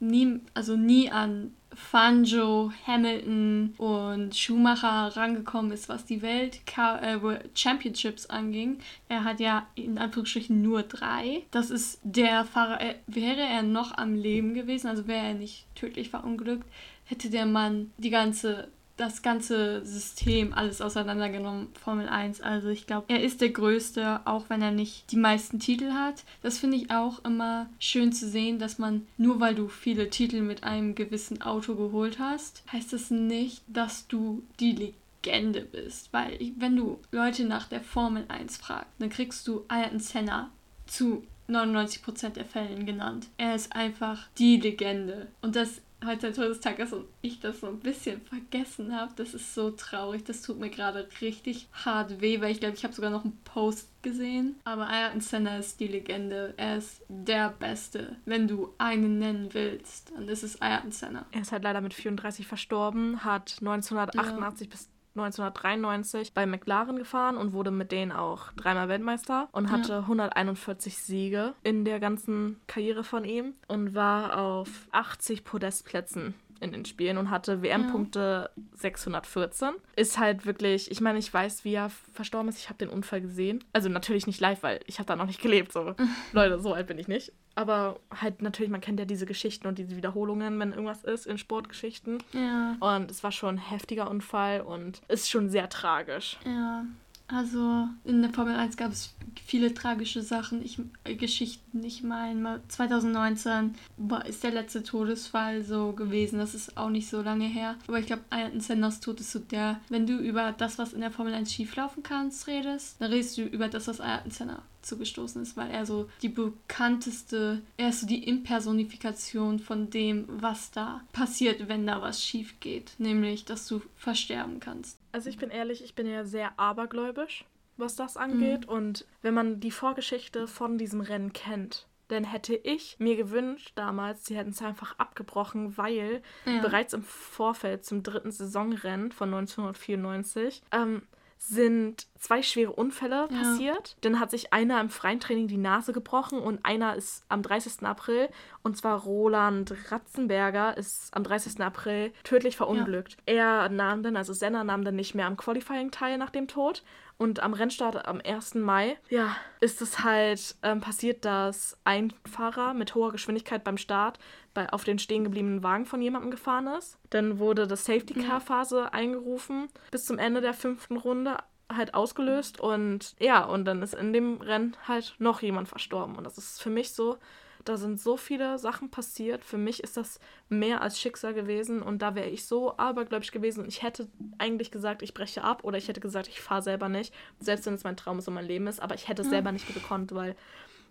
[0.00, 7.18] nie, also nie an Fangio, Hamilton und Schumacher rangekommen ist, was die Welt äh,
[7.54, 8.78] Championships anging.
[9.08, 11.44] Er hat ja in Anführungsstrichen nur drei.
[11.50, 15.66] Das ist der Fahrer, äh, wäre er noch am Leben gewesen, also wäre er nicht
[15.74, 16.66] tödlich verunglückt,
[17.04, 22.40] hätte der Mann die ganze das ganze System alles auseinandergenommen, Formel 1.
[22.42, 26.24] Also ich glaube, er ist der Größte, auch wenn er nicht die meisten Titel hat.
[26.42, 30.42] Das finde ich auch immer schön zu sehen, dass man nur weil du viele Titel
[30.42, 34.92] mit einem gewissen Auto geholt hast, heißt das nicht, dass du die
[35.24, 36.12] Legende bist.
[36.12, 40.50] Weil wenn du Leute nach der Formel 1 fragst, dann kriegst du Ayrton Senna
[40.86, 43.28] zu 99% der Fällen genannt.
[43.38, 45.28] Er ist einfach die Legende.
[45.40, 49.34] Und das heute sein Todestag ist und ich das so ein bisschen vergessen habe, das
[49.34, 50.24] ist so traurig.
[50.24, 53.38] Das tut mir gerade richtig hart weh, weil ich glaube, ich habe sogar noch einen
[53.44, 54.56] Post gesehen.
[54.64, 56.54] Aber Ayrton Senna ist die Legende.
[56.56, 58.16] Er ist der Beste.
[58.24, 61.26] Wenn du einen nennen willst, dann ist es Ayrton Senna.
[61.32, 64.70] Er ist halt leider mit 34 verstorben, hat 1988 ja.
[64.70, 64.88] bis
[65.20, 69.98] 1993 bei McLaren gefahren und wurde mit denen auch dreimal Weltmeister und hatte ja.
[70.00, 76.84] 141 Siege in der ganzen Karriere von ihm und war auf 80 Podestplätzen in den
[76.84, 78.62] Spielen und hatte WM-Punkte ja.
[78.74, 79.74] 614.
[79.96, 82.58] Ist halt wirklich, ich meine, ich weiß, wie er verstorben ist.
[82.58, 83.64] Ich habe den Unfall gesehen.
[83.72, 85.72] Also natürlich nicht live, weil ich habe da noch nicht gelebt.
[85.72, 85.94] So.
[86.32, 87.32] Leute, so alt bin ich nicht.
[87.54, 91.38] Aber halt natürlich, man kennt ja diese Geschichten und diese Wiederholungen, wenn irgendwas ist in
[91.38, 92.22] Sportgeschichten.
[92.32, 92.76] Ja.
[92.78, 96.38] Und es war schon ein heftiger Unfall und ist schon sehr tragisch.
[96.44, 96.84] Ja.
[97.28, 99.14] Also in der Formel 1 gab es
[99.44, 101.84] viele tragische Sachen, ich, äh, Geschichten.
[101.84, 106.38] Ich meine, 2019 war, ist der letzte Todesfall so gewesen.
[106.38, 107.76] Das ist auch nicht so lange her.
[107.86, 111.02] Aber ich glaube, Ayrton Senders Tod ist so der, wenn du über das, was in
[111.02, 115.42] der Formel 1 schieflaufen kannst, redest, dann redest du über das, was Ayrton Senna zugestoßen
[115.42, 121.02] ist, weil er so die bekannteste, er ist so die Impersonifikation von dem, was da
[121.12, 122.92] passiert, wenn da was schief geht.
[122.98, 124.98] Nämlich, dass du versterben kannst.
[125.12, 127.44] Also ich bin ehrlich, ich bin ja sehr abergläubisch,
[127.76, 128.66] was das angeht.
[128.66, 128.72] Mhm.
[128.72, 134.24] Und wenn man die Vorgeschichte von diesem Rennen kennt, dann hätte ich mir gewünscht damals,
[134.24, 136.60] sie hätten es einfach abgebrochen, weil ja.
[136.60, 141.02] bereits im Vorfeld zum dritten Saisonrennen von 1994 ähm,
[141.38, 143.38] sind zwei schwere Unfälle ja.
[143.38, 143.96] passiert.
[144.00, 147.84] Dann hat sich einer im freien Training die Nase gebrochen und einer ist am 30.
[147.84, 148.28] April,
[148.62, 151.60] und zwar Roland Ratzenberger, ist am 30.
[151.60, 153.16] April tödlich verunglückt.
[153.28, 153.62] Ja.
[153.62, 156.82] Er nahm dann, also Senna nahm dann nicht mehr am Qualifying teil nach dem Tod.
[157.18, 158.54] Und am Rennstart am 1.
[158.54, 164.20] Mai, ja, ist es halt ähm, passiert, dass ein Fahrer mit hoher Geschwindigkeit beim Start
[164.54, 166.96] bei, auf den stehen gebliebenen Wagen von jemandem gefahren ist.
[167.10, 172.60] Dann wurde das Safety Car Phase eingerufen bis zum Ende der fünften Runde halt ausgelöst
[172.60, 176.14] und ja, und dann ist in dem Rennen halt noch jemand verstorben.
[176.16, 177.18] Und das ist für mich so,
[177.64, 179.44] da sind so viele Sachen passiert.
[179.44, 183.60] Für mich ist das mehr als Schicksal gewesen und da wäre ich so abergläubisch gewesen
[183.62, 186.88] und ich hätte eigentlich gesagt, ich breche ab oder ich hätte gesagt, ich fahre selber
[186.88, 189.28] nicht, selbst wenn es mein Traum ist und mein Leben ist, aber ich hätte es
[189.28, 190.36] selber nicht gekonnt, weil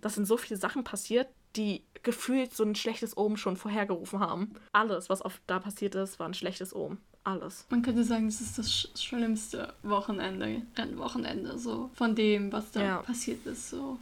[0.02, 4.54] das sind so viele Sachen passiert, die gefühlt so ein schlechtes Omen schon vorhergerufen haben.
[4.72, 7.00] Alles, was auf da passiert ist, war ein schlechtes Omen.
[7.24, 7.66] Alles.
[7.70, 12.98] Man könnte sagen, es ist das schlimmste Wochenende, Rennwochenende, so von dem, was da ja.
[13.00, 13.70] passiert ist.
[13.70, 14.00] So.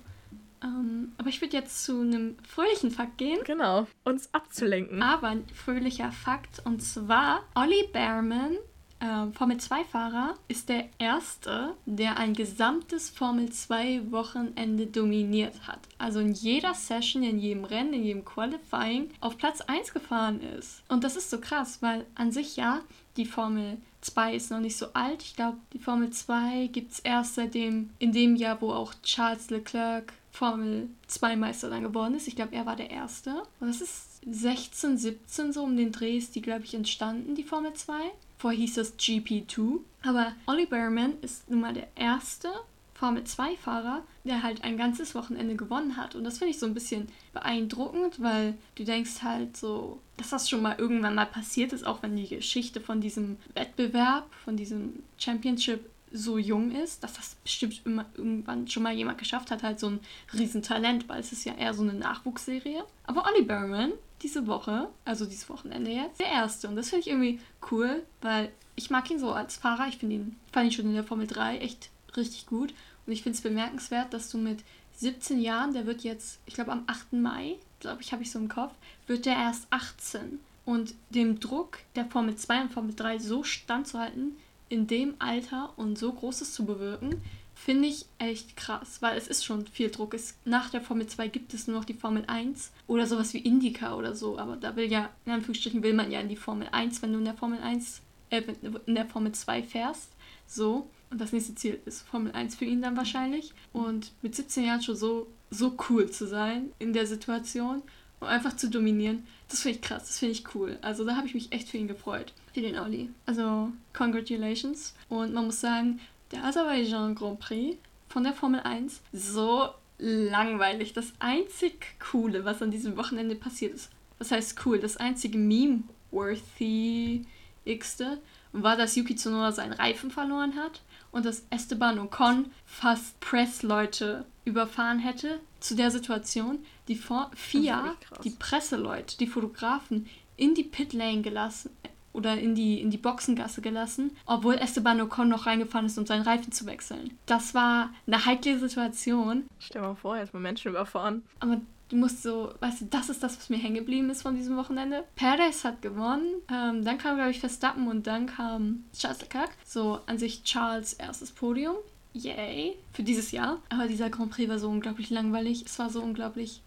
[0.64, 3.40] Ähm, aber ich würde jetzt zu einem fröhlichen Fakt gehen.
[3.46, 5.02] Genau, uns abzulenken.
[5.02, 6.62] Aber ein fröhlicher Fakt.
[6.66, 8.58] Und zwar, Olli Behrman,
[9.00, 15.80] äh, Formel 2-Fahrer, ist der Erste, der ein gesamtes Formel 2-Wochenende dominiert hat.
[15.98, 20.84] Also in jeder Session, in jedem Rennen, in jedem Qualifying auf Platz 1 gefahren ist.
[20.88, 22.82] Und das ist so krass, weil an sich ja,
[23.18, 25.24] die Formel 2 ist noch nicht so alt.
[25.24, 29.50] Ich glaube, die Formel 2 gibt es erst seitdem, in dem Jahr, wo auch Charles
[29.50, 32.28] Leclerc Formel 2 Meister dann geworden ist.
[32.28, 33.44] Ich glaube, er war der Erste.
[33.60, 37.44] Und das ist 16, 17 so um den Dreh ist die, glaube ich, entstanden, die
[37.44, 37.94] Formel 2.
[38.38, 39.80] Vorher hieß das GP2.
[40.04, 42.50] Aber Ollie Behrman ist nun mal der erste
[42.96, 46.16] Formel 2-Fahrer, der halt ein ganzes Wochenende gewonnen hat.
[46.16, 50.50] Und das finde ich so ein bisschen beeindruckend, weil du denkst halt so, dass das
[50.50, 55.04] schon mal irgendwann mal passiert ist, auch wenn die Geschichte von diesem Wettbewerb, von diesem
[55.18, 59.80] Championship so jung ist, dass das bestimmt immer irgendwann schon mal jemand geschafft hat, halt
[59.80, 60.00] so ein
[60.34, 62.84] Riesentalent, weil es ist ja eher so eine Nachwuchsserie.
[63.06, 66.68] Aber Ollie Berman diese Woche, also dieses Wochenende jetzt, der erste.
[66.68, 67.40] Und das finde ich irgendwie
[67.72, 69.88] cool, weil ich mag ihn so als Fahrer.
[69.88, 72.74] Ich finde ihn, fand ihn schon in der Formel 3 echt richtig gut.
[73.06, 74.64] Und ich finde es bemerkenswert, dass du mit
[74.98, 77.14] 17 Jahren, der wird jetzt, ich glaube am 8.
[77.14, 78.74] Mai, glaube ich, habe ich so im Kopf,
[79.08, 80.40] wird der erst 18.
[80.66, 84.36] Und dem Druck der Formel 2 und Formel 3 so standzuhalten,
[84.70, 87.22] in dem Alter und so Großes zu bewirken,
[87.56, 90.14] finde ich echt krass, weil es ist schon viel Druck.
[90.14, 93.40] Es, nach der Formel 2 gibt es nur noch die Formel 1 oder sowas wie
[93.40, 96.68] Indica oder so, aber da will ja, in Anführungsstrichen will man ja in die Formel
[96.72, 98.44] 1, wenn du in der Formel 1, äh,
[98.86, 100.12] in der Formel 2 fährst,
[100.48, 100.90] so.
[101.10, 103.54] Und das nächste Ziel ist Formel 1 für ihn dann wahrscheinlich.
[103.72, 107.84] Und mit 17 Jahren schon so, so cool zu sein in der Situation
[108.20, 110.78] und einfach zu dominieren, das finde ich krass, das finde ich cool.
[110.82, 112.34] Also da habe ich mich echt für ihn gefreut.
[112.56, 113.12] Für den Olli.
[113.26, 114.96] Also, congratulations.
[115.10, 116.00] Und man muss sagen,
[116.32, 120.94] der Aserbaidschan Grand Prix von der Formel 1, so langweilig.
[120.94, 128.22] Das einzig Coole, was an diesem Wochenende passiert ist, was heißt cool, das einzige Meme-worthy-igste
[128.54, 135.00] war, dass Yuki Tsunoda seinen Reifen verloren hat und dass Esteban Ocon fast Pressleute überfahren
[135.00, 141.72] hätte zu der Situation, die FIA, die Presseleute, die Fotografen in die Pitlane gelassen
[142.16, 146.24] oder in die, in die Boxengasse gelassen, obwohl Esteban Ocon noch reingefahren ist, um seinen
[146.24, 147.12] Reifen zu wechseln.
[147.26, 149.44] Das war eine heikle Situation.
[149.60, 151.24] Stell dir mal vor, jetzt mal Menschen überfahren.
[151.40, 154.36] Aber du musst so, weißt du, das ist das, was mir hängen geblieben ist von
[154.36, 155.04] diesem Wochenende.
[155.16, 159.52] Perez hat gewonnen, ähm, dann kam, glaube ich, Verstappen und dann kam Charles Leclerc.
[159.66, 161.76] So an sich Charles erstes Podium.
[162.14, 163.60] Yay, für dieses Jahr.
[163.70, 165.64] Aber dieser Grand Prix war so unglaublich langweilig.
[165.66, 166.62] Es war so unglaublich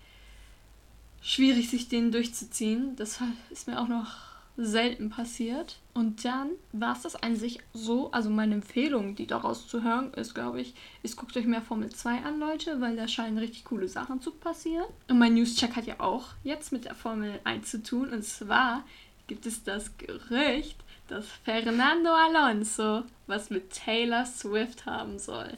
[1.23, 2.95] schwierig, sich den durchzuziehen.
[2.97, 4.28] Das ist mir auch noch
[4.59, 5.79] selten passiert.
[5.95, 10.13] Und dann war es das an sich so, also meine Empfehlung, die daraus zu hören
[10.15, 13.65] ist, glaube ich, ist, guckt euch mehr Formel 2 an, Leute, weil da scheinen richtig
[13.65, 14.87] coole Sachen zu passieren.
[15.09, 18.11] Und mein Newscheck hat ja auch jetzt mit der Formel 1 zu tun.
[18.11, 18.85] Und zwar
[19.29, 25.57] gibt es das Gerücht, dass Fernando Alonso was mit Taylor Swift haben soll.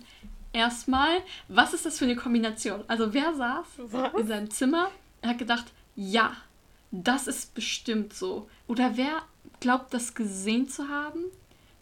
[0.53, 2.85] Erstmal, was ist das für eine Kombination?
[2.87, 4.15] Also wer saß was?
[4.15, 4.91] in seinem Zimmer
[5.23, 6.37] und hat gedacht, ja,
[6.91, 8.49] das ist bestimmt so.
[8.67, 9.23] Oder wer
[9.61, 11.25] glaubt, das gesehen zu haben?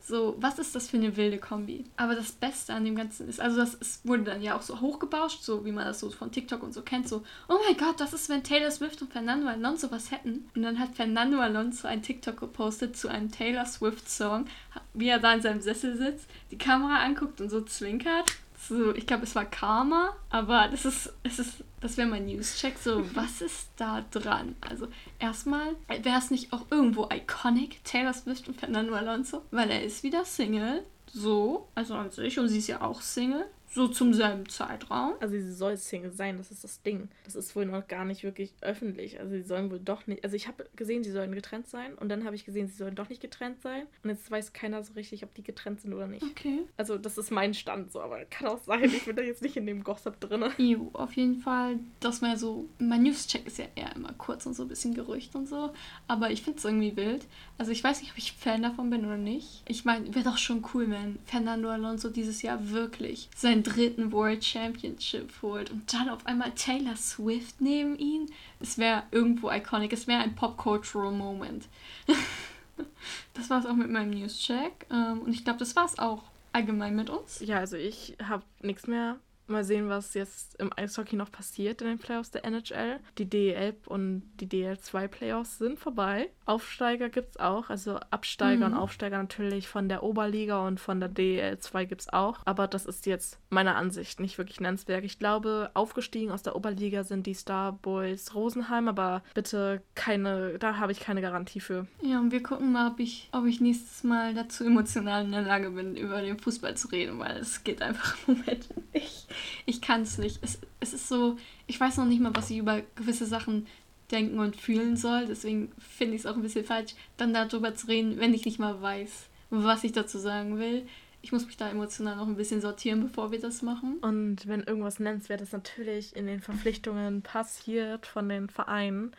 [0.00, 1.84] So, was ist das für eine wilde Kombi?
[1.98, 4.80] Aber das Beste an dem Ganzen ist, also das ist, wurde dann ja auch so
[4.80, 8.00] hochgebauscht, so wie man das so von TikTok und so kennt, so, oh mein Gott,
[8.00, 10.48] das ist, wenn Taylor Swift und Fernando Alonso was hätten.
[10.56, 14.46] Und dann hat Fernando Alonso ein TikTok gepostet zu einem Taylor Swift-Song,
[14.94, 19.06] wie er da in seinem Sessel sitzt, die Kamera anguckt und so zwinkert so, ich
[19.06, 22.76] glaube, es war Karma, aber das ist, es ist, das wäre mein News-Check.
[22.78, 24.56] So, was ist da dran?
[24.60, 29.42] Also, erstmal, wäre es nicht auch irgendwo iconic, Taylor Swift und Fernando Alonso?
[29.52, 33.46] Weil er ist wieder Single, so, also an sich, und sie ist ja auch Single.
[33.70, 35.14] So zum selben Zeitraum.
[35.20, 37.08] Also sie soll Single sein, das ist das Ding.
[37.24, 39.20] Das ist wohl noch gar nicht wirklich öffentlich.
[39.20, 40.24] Also sie sollen wohl doch nicht.
[40.24, 42.94] Also ich habe gesehen, sie sollen getrennt sein und dann habe ich gesehen, sie sollen
[42.94, 43.86] doch nicht getrennt sein.
[44.02, 46.22] Und jetzt weiß keiner so richtig, ob die getrennt sind oder nicht.
[46.22, 46.60] Okay.
[46.76, 49.56] Also das ist mein Stand so, aber kann auch sein, ich bin da jetzt nicht
[49.56, 50.44] in dem Gossip drin.
[50.58, 51.78] Jo, auf jeden Fall.
[52.00, 52.68] Das mal so.
[52.78, 55.72] Mein News-Check ist ja eher immer kurz und so ein bisschen Gerücht und so.
[56.06, 57.26] Aber ich finde es irgendwie wild.
[57.58, 59.62] Also ich weiß nicht, ob ich Fan davon bin oder nicht.
[59.66, 63.28] Ich meine, wäre doch schon cool, wenn Fernando Alonso dieses Jahr wirklich
[63.58, 68.30] seinen dritten World Championship holt und dann auf einmal Taylor Swift neben ihn.
[68.60, 69.92] Es wäre irgendwo iconic.
[69.92, 71.68] Es wäre ein Pop-Cultural Moment.
[73.34, 74.86] das war es auch mit meinem News-Check.
[74.90, 77.40] Ähm, und ich glaube, das war es auch allgemein mit uns.
[77.40, 81.88] Ja, also ich habe nichts mehr Mal sehen, was jetzt im Eishockey noch passiert in
[81.88, 83.00] den Playoffs der NHL.
[83.18, 86.30] Die DEL und die DL2 Playoffs sind vorbei.
[86.46, 88.74] Aufsteiger gibt es auch, also Absteiger mhm.
[88.74, 92.40] und Aufsteiger natürlich von der Oberliga und von der DEL2 gibt es auch.
[92.44, 95.04] Aber das ist jetzt meiner Ansicht nicht wirklich nennenswert.
[95.04, 100.92] Ich glaube, aufgestiegen aus der Oberliga sind die Starboys Rosenheim, aber bitte keine, da habe
[100.92, 101.86] ich keine Garantie für.
[102.02, 105.42] Ja, und wir gucken mal, ob ich, ob ich nächstes Mal dazu emotional in der
[105.42, 109.26] Lage bin, über den Fußball zu reden, weil es geht einfach im Moment nicht
[109.66, 110.40] ich kann es nicht.
[110.42, 113.66] Es, ist so, ich weiß noch nicht mal, was ich über gewisse Sachen
[114.10, 115.26] denken und fühlen soll.
[115.26, 118.58] Deswegen finde ich es auch ein bisschen falsch, dann darüber zu reden, wenn ich nicht
[118.58, 120.86] mal weiß, was ich dazu sagen will.
[121.20, 123.98] Ich muss mich da emotional noch ein bisschen sortieren, bevor wir das machen.
[123.98, 129.12] Und wenn irgendwas Nennenswertes natürlich in den Verpflichtungen passiert von den Vereinen,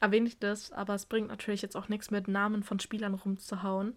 [0.00, 3.94] erwähne ich das, aber es bringt natürlich jetzt auch nichts mit Namen von Spielern rumzuhauen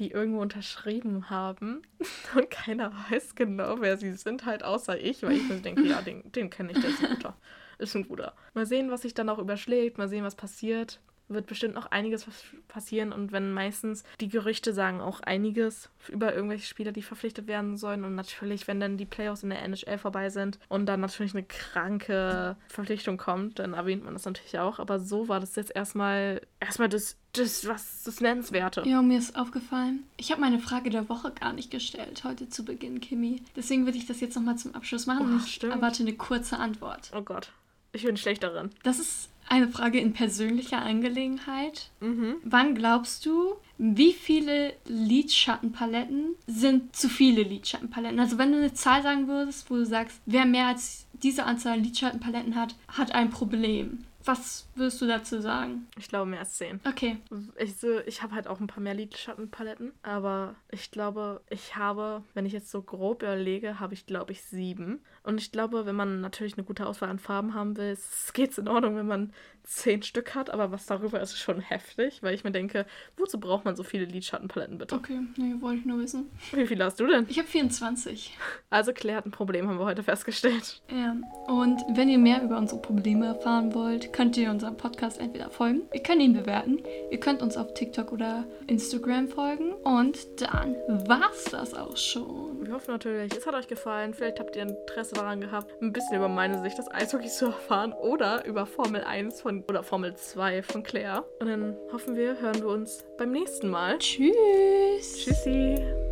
[0.00, 1.82] die irgendwo unterschrieben haben
[2.34, 6.02] und keiner weiß genau, wer sie sind, halt außer ich, weil ich mir denke, ja,
[6.02, 7.36] den, den kenne ich, der ist ein guter.
[7.78, 8.34] Ist ein guter.
[8.52, 11.00] Mal sehen, was sich dann auch überschlägt, mal sehen, was passiert
[11.30, 12.26] wird bestimmt noch einiges
[12.68, 17.76] passieren und wenn meistens die Gerüchte sagen auch einiges über irgendwelche Spieler, die verpflichtet werden
[17.76, 21.34] sollen und natürlich, wenn dann die Playoffs in der NHL vorbei sind und dann natürlich
[21.34, 25.74] eine kranke Verpflichtung kommt, dann erwähnt man das natürlich auch, aber so war das jetzt
[25.74, 28.82] erstmal erstmal das das was das nennenswerte.
[28.86, 30.04] Ja, mir ist aufgefallen.
[30.16, 33.42] Ich habe meine Frage der Woche gar nicht gestellt heute zu Beginn, Kimi.
[33.54, 35.74] Deswegen würde ich das jetzt nochmal zum Abschluss machen oh, ich stimmt.
[35.74, 37.10] erwarte eine kurze Antwort.
[37.14, 37.52] Oh Gott.
[37.92, 38.70] Ich bin schlecht darin.
[38.82, 41.90] Das ist eine Frage in persönlicher Angelegenheit.
[42.00, 42.36] Mhm.
[42.44, 48.20] Wann glaubst du, wie viele Lidschattenpaletten sind zu viele Lidschattenpaletten?
[48.20, 51.80] Also wenn du eine Zahl sagen würdest, wo du sagst, wer mehr als diese Anzahl
[51.80, 54.04] Lidschattenpaletten hat, hat ein Problem.
[54.24, 55.86] Was würdest du dazu sagen?
[55.98, 56.80] Ich glaube mehr als zehn.
[56.86, 57.18] Okay.
[57.56, 62.22] Ich, so, ich habe halt auch ein paar mehr Lidschattenpaletten, aber ich glaube, ich habe,
[62.34, 65.00] wenn ich jetzt so grob überlege, habe ich glaube ich sieben.
[65.22, 67.96] Und ich glaube, wenn man natürlich eine gute Auswahl an Farben haben will,
[68.34, 69.32] geht es in Ordnung, wenn man
[69.70, 73.38] zehn Stück hat, aber was darüber ist, ist schon heftig, weil ich mir denke, wozu
[73.38, 74.96] braucht man so viele Lidschattenpaletten bitte?
[74.96, 76.30] Okay, nee, wollte ich nur wissen.
[76.52, 77.26] Wie viele hast du denn?
[77.28, 78.36] Ich habe 24.
[78.68, 80.82] Also Claire hat ein Problem, haben wir heute festgestellt.
[80.90, 85.50] Ja, und wenn ihr mehr über unsere Probleme erfahren wollt, könnt ihr unserem Podcast entweder
[85.50, 90.74] folgen, ihr könnt ihn bewerten, ihr könnt uns auf TikTok oder Instagram folgen und dann
[91.08, 92.66] war's das auch schon.
[92.66, 94.14] Wir hoffen natürlich, es hat euch gefallen.
[94.14, 97.92] Vielleicht habt ihr Interesse daran gehabt, ein bisschen über meine Sicht des Eishockeys zu erfahren
[97.92, 101.24] oder über Formel 1 von oder Formel 2 von Claire.
[101.40, 103.98] Und dann hoffen wir, hören wir uns beim nächsten Mal.
[103.98, 105.16] Tschüss.
[105.16, 106.09] Tschüssi.